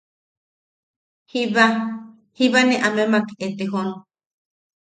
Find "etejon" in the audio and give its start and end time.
3.49-3.89